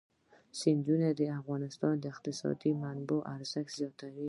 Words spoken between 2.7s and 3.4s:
منابعو